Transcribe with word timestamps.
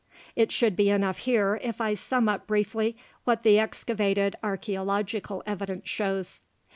It 0.35 0.51
should 0.51 0.75
be 0.75 0.89
enough 0.89 1.19
here 1.19 1.59
if 1.61 1.79
I 1.79 1.93
sum 1.93 2.27
up 2.27 2.47
briefly 2.47 2.97
what 3.23 3.43
the 3.43 3.59
excavated 3.59 4.35
archeological 4.43 5.43
evidence 5.45 5.87
shows. 5.87 6.41